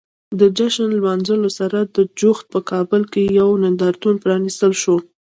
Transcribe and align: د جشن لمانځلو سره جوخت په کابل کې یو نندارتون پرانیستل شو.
د 0.39 0.41
جشن 0.57 0.89
لمانځلو 0.97 1.49
سره 1.59 1.77
جوخت 2.19 2.45
په 2.53 2.59
کابل 2.71 3.01
کې 3.11 3.21
یو 3.39 3.49
نندارتون 3.63 4.15
پرانیستل 4.23 4.71
شو. 4.81 4.97